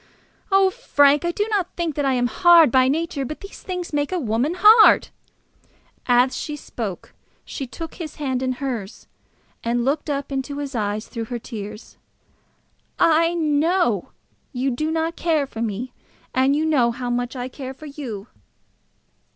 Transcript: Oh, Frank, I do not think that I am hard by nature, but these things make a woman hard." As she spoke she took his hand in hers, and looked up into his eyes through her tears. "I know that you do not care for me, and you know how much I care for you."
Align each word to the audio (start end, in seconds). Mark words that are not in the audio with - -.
Oh, 0.51 0.71
Frank, 0.71 1.23
I 1.25 1.29
do 1.31 1.45
not 1.51 1.75
think 1.75 1.93
that 1.93 2.05
I 2.05 2.13
am 2.13 2.25
hard 2.25 2.71
by 2.71 2.87
nature, 2.87 3.23
but 3.23 3.41
these 3.41 3.61
things 3.61 3.93
make 3.93 4.11
a 4.11 4.17
woman 4.17 4.55
hard." 4.57 5.09
As 6.07 6.35
she 6.35 6.55
spoke 6.55 7.13
she 7.45 7.67
took 7.67 7.93
his 7.93 8.15
hand 8.15 8.41
in 8.41 8.53
hers, 8.53 9.05
and 9.63 9.85
looked 9.85 10.09
up 10.09 10.31
into 10.31 10.57
his 10.57 10.73
eyes 10.73 11.07
through 11.07 11.25
her 11.25 11.37
tears. 11.37 11.99
"I 12.97 13.35
know 13.35 14.05
that 14.51 14.57
you 14.59 14.71
do 14.71 14.89
not 14.89 15.15
care 15.15 15.45
for 15.45 15.61
me, 15.61 15.93
and 16.33 16.55
you 16.55 16.65
know 16.65 16.89
how 16.89 17.11
much 17.11 17.35
I 17.35 17.47
care 17.47 17.75
for 17.75 17.85
you." 17.85 18.25